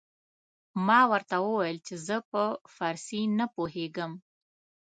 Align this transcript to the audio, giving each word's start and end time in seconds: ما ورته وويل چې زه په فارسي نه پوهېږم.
ما 0.87 1.01
ورته 1.11 1.35
وويل 1.45 1.77
چې 1.87 1.93
زه 2.07 2.15
په 2.31 2.41
فارسي 2.75 3.21
نه 3.37 3.45
پوهېږم. 3.55 4.11